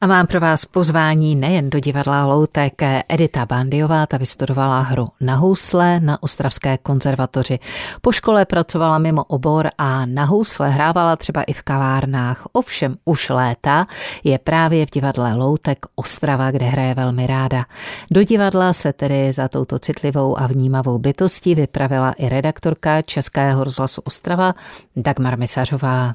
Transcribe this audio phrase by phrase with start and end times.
[0.00, 2.82] A mám pro vás pozvání nejen do divadla Loutek.
[3.08, 7.58] Edita Bandiová ta vystudovala hru na housle na Ostravské konzervatoři.
[8.00, 12.46] Po škole pracovala mimo obor a na housle hrávala třeba i v kavárnách.
[12.52, 13.86] Ovšem už léta
[14.24, 17.64] je právě v divadle Loutek Ostrava, kde hraje velmi ráda.
[18.10, 24.00] Do divadla se tedy za touto citlivou a vnímavou bytostí vypravila i redaktorka Českého rozhlasu
[24.04, 24.54] Ostrava
[24.96, 26.12] Dagmar Misařová.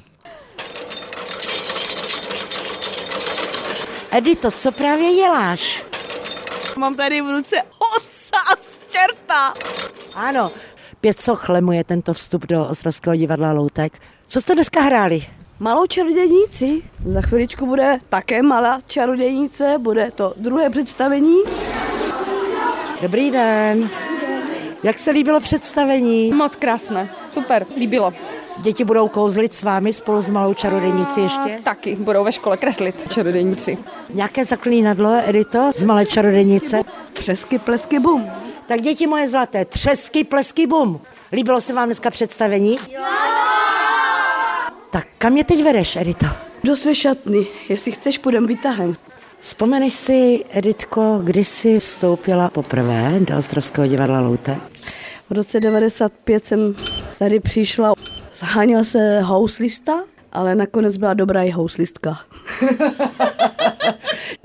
[4.12, 5.84] Edito, co právě děláš?
[6.76, 7.56] Mám tady v ruce
[7.96, 9.54] osaz čerta.
[10.14, 10.50] Ano,
[11.00, 13.98] pět soch je tento vstup do Ostravského divadla Loutek.
[14.26, 15.26] Co jste dneska hráli?
[15.58, 16.82] Malou čarodějnici.
[17.06, 21.36] Za chviličku bude také malá čarodějnice, bude to druhé představení.
[23.02, 23.90] Dobrý den.
[24.82, 26.32] Jak se líbilo představení?
[26.32, 28.12] Moc krásné, super, líbilo.
[28.58, 31.60] Děti budou kouzlit s vámi spolu s malou čarodějnicí ještě?
[31.64, 33.78] Taky, budou ve škole kreslit čarodějnici.
[34.14, 36.82] Nějaké zaklínadlo, Edito, z malé čarodějnice?
[37.12, 38.30] Třesky, plesky, bum.
[38.66, 41.00] Tak děti moje zlaté, třesky, plesky, bum.
[41.32, 42.78] Líbilo se vám dneska představení?
[42.88, 43.02] Jo!
[44.90, 46.26] Tak kam je teď vedeš, Edito?
[46.64, 48.96] Do své šatny, jestli chceš, půjdem vytahem.
[49.40, 54.56] Vzpomeneš si, Editko, kdy jsi vstoupila poprvé do Ostrovského divadla Loute?
[55.30, 56.74] V roce 95 jsem
[57.18, 57.94] tady přišla
[58.42, 62.18] Zháněl se houslista, ale nakonec byla dobrá i houslistka.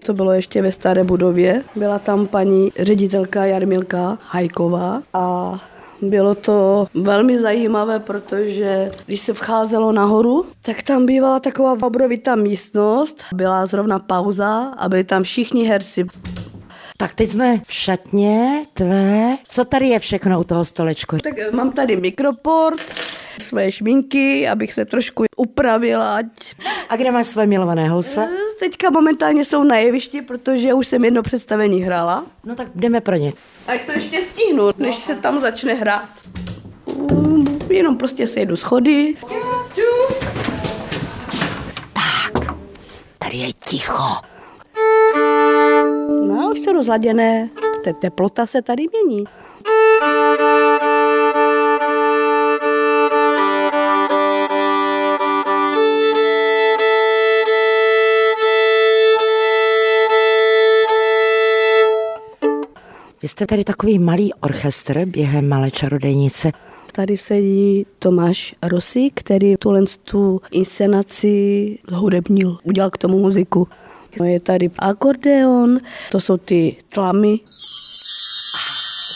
[0.05, 1.63] to bylo ještě ve staré budově.
[1.75, 5.55] Byla tam paní ředitelka Jarmilka Hajková a
[6.01, 13.23] bylo to velmi zajímavé, protože když se vcházelo nahoru, tak tam bývala taková obrovitá místnost,
[13.33, 16.05] byla zrovna pauza a byli tam všichni herci.
[16.97, 19.37] Tak teď jsme v šatně tvé.
[19.47, 21.17] Co tady je všechno u toho stolečku?
[21.17, 22.81] Tak mám tady mikroport,
[23.41, 26.19] své šminky, abych se trošku upravila.
[26.89, 28.29] A kde máš své milované housle?
[28.31, 32.25] Eh, teďka momentálně jsou na jevišti, protože už jsem jedno představení hrála.
[32.45, 33.33] No tak jdeme pro ně.
[33.67, 36.09] A to ještě stihnu, než se tam začne hrát.
[37.69, 39.15] Jenom prostě se jedu schody.
[41.93, 42.55] Tak,
[43.17, 44.03] tady je ticho.
[46.27, 47.49] No, už jsou rozladěné.
[47.83, 49.25] Te teplota se tady mění.
[63.27, 66.51] Vy jste tady takový malý orchestr během Malé čarodejnice.
[66.91, 73.67] Tady sedí Tomáš Rosy, který tuhle tu inscenaci hudebnil, udělal k tomu muziku.
[74.23, 75.79] Je tady akordeon,
[76.11, 77.39] to jsou ty tlamy,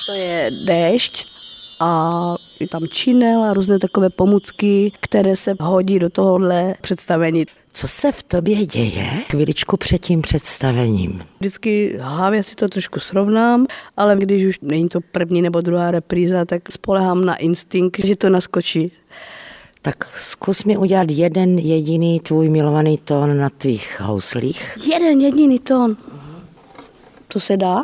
[0.05, 1.30] to je déšť
[1.81, 7.45] a je tam činel a různé takové pomůcky, které se hodí do tohohle představení.
[7.73, 11.23] Co se v tobě děje chviličku před tím představením?
[11.39, 13.65] Vždycky hlavě si to trošku srovnám,
[13.97, 18.29] ale když už není to první nebo druhá repríza, tak spolehám na instinkt, že to
[18.29, 18.91] naskočí.
[19.81, 24.77] Tak zkus mi udělat jeden jediný tvůj milovaný tón na tvých houslích.
[24.91, 25.97] Jeden jediný tón.
[27.27, 27.83] To se dá?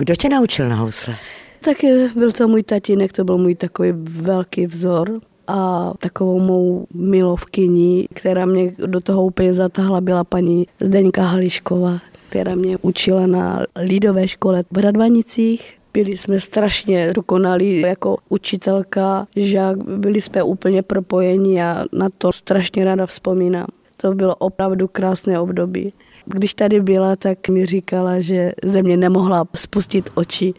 [0.00, 1.16] Kdo tě naučil na housle?
[1.60, 1.76] Tak
[2.14, 8.44] byl to můj tatínek, to byl můj takový velký vzor a takovou mou milovkyní, která
[8.44, 14.64] mě do toho úplně zatáhla, byla paní Zdeňka Hališková, která mě učila na lidové škole
[14.70, 15.74] v Radvanicích.
[15.92, 22.84] Byli jsme strašně dokonalí jako učitelka, žák, byli jsme úplně propojení a na to strašně
[22.84, 23.66] ráda vzpomínám.
[23.96, 25.92] To bylo opravdu krásné období.
[26.34, 30.54] Když tady byla, tak mi říkala, že ze mě nemohla spustit oči,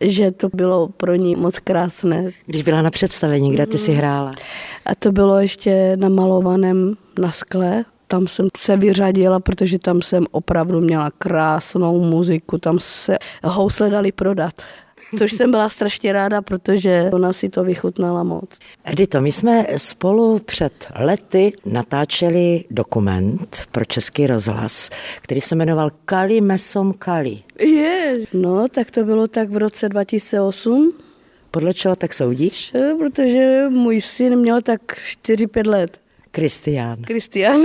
[0.00, 2.30] že to bylo pro ní moc krásné.
[2.46, 3.98] Když byla na představení, kde ty si mhm.
[3.98, 4.34] hrála?
[4.86, 10.80] A to bylo ještě namalovaném na skle, tam jsem se vyřadila, protože tam jsem opravdu
[10.80, 14.62] měla krásnou muziku, tam se housle dali prodat
[15.18, 18.58] což jsem byla strašně ráda, protože ona si to vychutnala moc.
[18.84, 24.90] Edito, my jsme spolu před lety natáčeli dokument pro Český rozhlas,
[25.20, 27.38] který se jmenoval Kali Mesom Kali.
[27.60, 30.92] Je, no, tak to bylo tak v roce 2008.
[31.50, 32.72] Podle čeho tak soudíš?
[32.74, 34.80] Eh, protože můj syn měl tak
[35.24, 36.00] 4-5 let.
[36.38, 37.02] Kristián.
[37.02, 37.60] Kristián.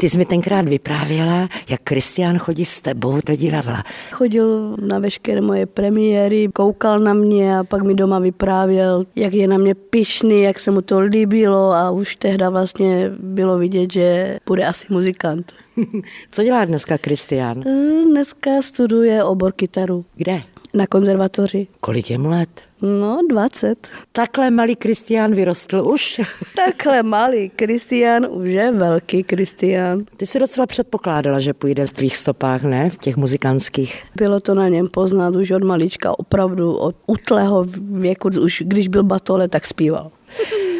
[0.00, 3.84] Ty jsi mi tenkrát vyprávěla, jak Kristián chodí s tebou do divadla.
[4.10, 9.48] Chodil na veškeré moje premiéry, koukal na mě a pak mi doma vyprávěl, jak je
[9.48, 14.38] na mě pišný, jak se mu to líbilo a už tehda vlastně bylo vidět, že
[14.46, 15.52] bude asi muzikant.
[16.30, 17.62] Co dělá dneska Kristián?
[17.66, 20.04] Eh, dneska studuje obor kytaru.
[20.14, 20.42] Kde?
[20.74, 21.66] Na konzervatoři.
[21.80, 22.69] Kolik je mu let?
[22.82, 23.88] No, 20.
[24.12, 26.20] Takhle malý Kristián vyrostl už.
[26.56, 30.04] Takhle malý Kristián už je velký Kristián.
[30.16, 32.90] Ty si docela předpokládala, že půjde v tvých stopách, ne?
[32.90, 34.04] V těch muzikantských.
[34.16, 39.02] Bylo to na něm poznat už od malička, opravdu od utlého věku, už když byl
[39.02, 40.10] batole, tak zpíval.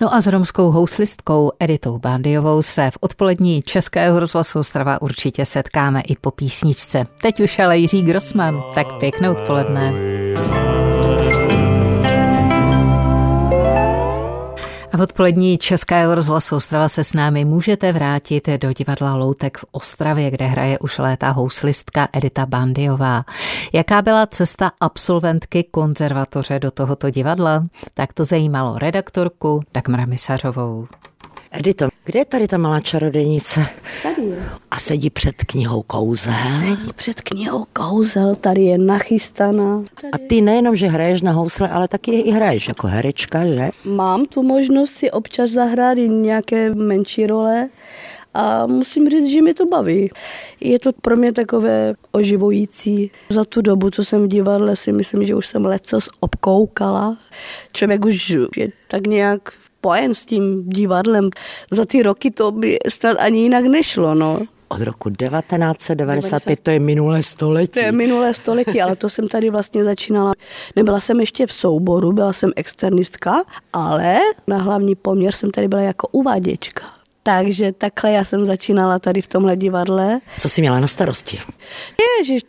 [0.00, 6.00] No a s romskou houslistkou Editou Bandiovou se v odpolední Českého rozhlasu Ostrava určitě setkáme
[6.00, 7.06] i po písničce.
[7.22, 10.15] Teď už ale Jiří Grossman, tak pěkné odpoledne.
[14.96, 19.64] A v odpolední Českého rozhlasu Ostrava se s námi můžete vrátit do divadla Loutek v
[19.70, 23.24] Ostravě, kde hraje už léta houslistka Edita Bandiová.
[23.72, 27.66] Jaká byla cesta absolventky konzervatoře do tohoto divadla?
[27.94, 30.86] Tak to zajímalo redaktorku Dagmara Misařovou.
[31.58, 33.66] Edito, kde je tady ta malá čarodejnice?
[34.02, 34.36] Tady je.
[34.70, 36.34] A sedí před knihou kouzel.
[36.58, 39.84] Sedí před knihou kouzel, tady je nachystaná.
[40.12, 43.70] A ty nejenom, že hraješ na housle, ale taky i hraješ jako herečka, že?
[43.84, 47.68] Mám tu možnost si občas zahrát i nějaké menší role
[48.34, 50.10] a musím říct, že mi to baví.
[50.60, 53.10] Je to pro mě takové oživující.
[53.30, 57.16] Za tu dobu, co jsem v divadle, si myslím, že už jsem lecos obkoukala.
[57.72, 61.30] Člověk už je tak nějak spojen s tím divadlem.
[61.70, 64.40] Za ty roky to by snad ani jinak nešlo, no.
[64.68, 67.72] Od roku 1995, to je minulé století.
[67.72, 70.32] To je minulé století, ale to jsem tady vlastně začínala.
[70.76, 75.82] Nebyla jsem ještě v souboru, byla jsem externistka, ale na hlavní poměr jsem tady byla
[75.82, 76.95] jako uváděčka.
[77.26, 80.20] Takže takhle já jsem začínala tady v tomhle divadle.
[80.38, 81.38] Co jsi měla na starosti?
[82.20, 82.42] Ježiš,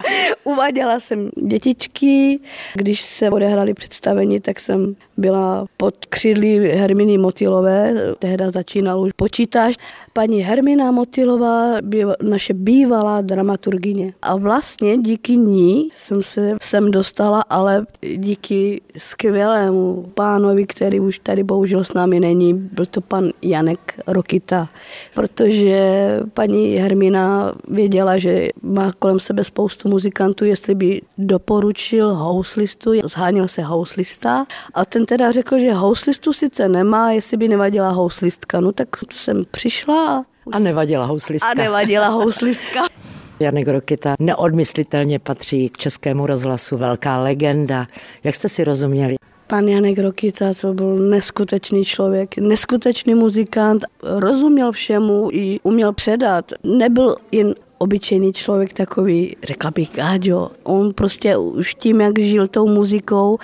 [0.44, 2.40] uváděla jsem dětičky,
[2.74, 9.76] když se odehrali představení, tak jsem byla pod křídly Herminy Motilové, tehda začínal už počítač.
[10.14, 14.14] Paní Hermina Motilová byla naše bývalá dramaturgině.
[14.22, 17.86] A vlastně díky ní jsem se sem dostala, ale
[18.16, 24.67] díky skvělému pánovi, který už tady bohužel s námi není, byl to pan Janek Rokita,
[25.14, 33.48] protože paní Hermina věděla, že má kolem sebe spoustu muzikantů, jestli by doporučil houslistu, zháněl
[33.48, 38.60] se houslista a ten teda řekl, že houslistu sice nemá, jestli by nevadila houslistka.
[38.60, 40.24] No tak jsem přišla a...
[40.52, 41.50] A nevadila houslistka.
[41.50, 42.84] A nevadila houslistka.
[43.40, 47.88] Janek Rokita neodmyslitelně patří k českému rozhlasu, velká legenda.
[48.24, 49.16] Jak jste si rozuměli?
[49.48, 56.52] Pan Janek Rokita, to byl neskutečný člověk, neskutečný muzikant, rozuměl všemu i uměl předat.
[56.64, 60.52] Nebyl jen obyčejný člověk takový, řekla bych Gáďo.
[60.64, 63.38] On prostě už tím, jak žil tou muzikou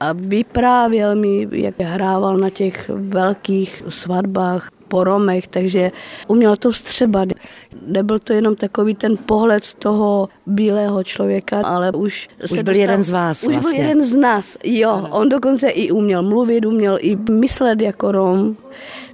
[0.00, 5.92] a vyprávěl mi, jak hrával na těch velkých svatbách, poromech, takže
[6.28, 7.28] uměl to vstřebat.
[7.86, 12.28] Nebyl to jenom takový ten pohled toho bílého člověka, ale už...
[12.44, 13.78] Už byl dostal, jeden z vás Už vlastně.
[13.78, 14.90] byl jeden z nás, jo.
[14.90, 15.08] Ano.
[15.10, 18.56] On dokonce i uměl mluvit, uměl i myslet jako Rom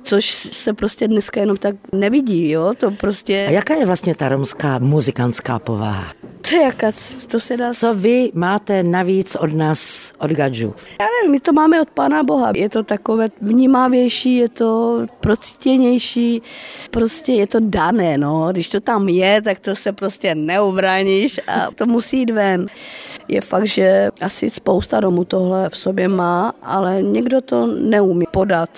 [0.07, 3.47] což se prostě dneska jenom tak nevidí, jo, to prostě...
[3.49, 6.13] A jaká je vlastně ta romská muzikantská povaha?
[6.51, 6.93] To jaká,
[7.31, 7.73] to se dá...
[7.73, 10.75] Co vy máte navíc od nás, od gadžu?
[11.01, 12.53] Já nevím, my to máme od Pána Boha.
[12.57, 16.43] Je to takové vnímavější, je to procítěnější,
[16.91, 18.49] prostě je to dané, no.
[18.53, 20.35] Když to tam je, tak to se prostě
[21.27, 22.67] neubraníš a to musí jít ven.
[23.29, 28.71] Je fakt, že asi spousta Romů tohle v sobě má, ale někdo to neumí podat.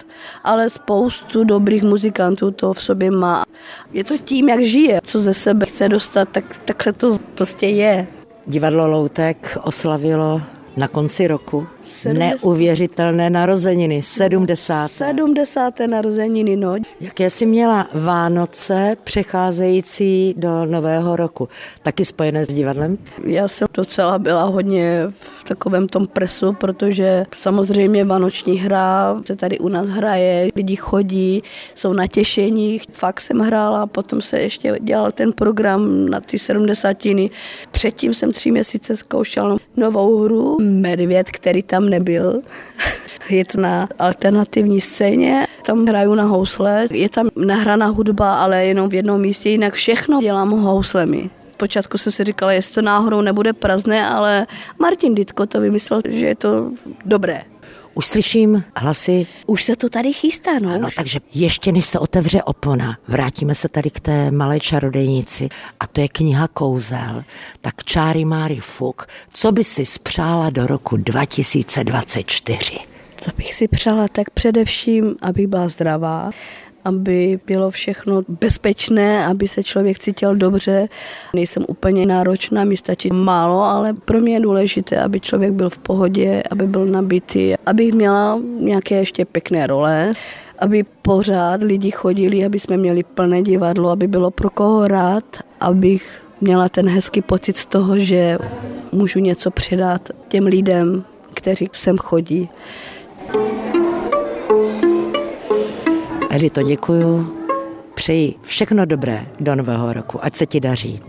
[0.44, 3.44] Ale spoustu dobrých muzikantů to v sobě má.
[3.92, 8.06] Je to tím, jak žije, co ze sebe chce dostat, tak takhle to prostě je.
[8.46, 10.40] Divadlo Loutek oslavilo
[10.76, 12.18] na konci roku 70.
[12.18, 14.90] neuvěřitelné narozeniny, 70.
[14.90, 15.74] 70.
[15.86, 16.74] narozeniny, no.
[17.00, 21.48] Jaké jsi měla Vánoce přecházející do Nového roku?
[21.82, 22.98] Taky spojené s divadlem?
[23.24, 29.58] Já jsem docela byla hodně v takovém tom presu, protože samozřejmě vánoční hra se tady
[29.58, 31.42] u nás hraje, lidi chodí,
[31.74, 32.80] jsou natěšení.
[32.92, 37.30] Fakt jsem hrála, potom se ještě dělal ten program na ty sedmdesátiny.
[37.70, 42.42] Předtím jsem tři měsíce zkoušela novou hru Medvěd, který tam nebyl.
[43.30, 48.88] Je to na alternativní scéně, tam hraju na housle, je tam nahraná hudba, ale jenom
[48.88, 51.30] v jednom místě, jinak všechno dělám houslemi.
[51.56, 54.46] Počátku jsem si říkala, jestli to náhodou nebude prázdné, ale
[54.78, 56.70] Martin Ditko to vymyslel, že je to
[57.04, 57.42] dobré.
[57.98, 59.26] Už slyším hlasy.
[59.46, 60.70] Už se to tady chystá, no.
[60.70, 65.48] Ano, takže ještě než se otevře opona, vrátíme se tady k té malé čarodejnici
[65.80, 67.24] a to je kniha Kouzel.
[67.60, 72.78] Tak Čáry Máry Fuk, co by si spřála do roku 2024?
[73.16, 76.30] Co bych si přála, tak především, abych byla zdravá,
[76.84, 80.88] aby bylo všechno bezpečné, aby se člověk cítil dobře.
[81.34, 85.78] Nejsem úplně náročná, mi stačí málo, ale pro mě je důležité, aby člověk byl v
[85.78, 90.14] pohodě, aby byl nabitý, abych měla nějaké ještě pěkné role
[90.58, 95.24] aby pořád lidi chodili, aby jsme měli plné divadlo, aby bylo pro koho rád,
[95.60, 98.38] abych měla ten hezký pocit z toho, že
[98.92, 101.04] můžu něco předat těm lidem,
[101.34, 102.48] kteří sem chodí.
[106.38, 107.34] Edito, děkuju.
[107.94, 110.24] Přeji všechno dobré do nového roku.
[110.24, 111.00] Ať se ti daří.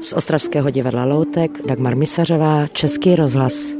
[0.00, 3.77] Z Ostravského divadla Loutek Dagmar Misařová, Český rozhlas.